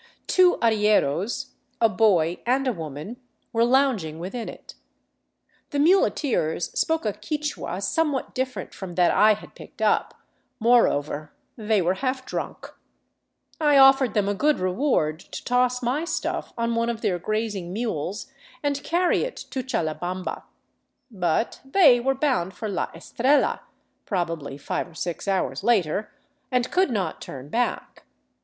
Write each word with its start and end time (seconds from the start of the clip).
Two 0.25 0.57
arrieros, 0.63 1.51
a 1.79 1.87
boy, 1.87 2.39
and 2.47 2.67
a 2.67 2.73
woman, 2.73 3.17
were 3.53 3.63
lounging 3.63 4.17
within 4.17 4.49
it. 4.49 4.73
The 5.69 5.77
muleteers 5.77 6.71
spoke 6.71 7.05
a 7.05 7.13
Quichua 7.13 7.83
somewhat 7.83 8.33
different 8.33 8.73
from 8.73 8.95
that 8.95 9.11
I 9.11 9.35
had 9.35 9.53
picked 9.53 9.79
up; 9.79 10.15
moreover 10.59 11.33
they 11.55 11.83
were 11.83 11.93
half 11.93 12.25
drunk. 12.25 12.73
I 13.59 13.77
offered 13.77 14.15
them 14.15 14.27
a 14.27 14.33
good 14.33 14.57
reward 14.57 15.19
to 15.19 15.45
toss 15.45 15.83
my 15.83 16.03
stuff 16.03 16.51
on 16.57 16.73
one 16.73 16.89
of 16.89 17.01
their 17.01 17.19
grazing 17.19 17.71
mules 17.71 18.25
and 18.63 18.81
carry 18.83 19.23
it 19.23 19.35
to" 19.51 19.61
Challabamba." 19.63 20.45
But 21.11 21.61
they 21.63 21.99
were 21.99 22.15
bound 22.15 22.55
for" 22.55 22.67
La 22.67 22.87
Estrella 22.95 23.61
"—probably 24.07 24.57
five 24.57 24.87
or 24.87 24.95
six 24.95 25.27
hours 25.27 25.61
later— 25.63 26.11
and 26.51 26.71
could 26.71 26.89
not 26.89 27.21
turn 27.21 27.49
back. 27.49 28.07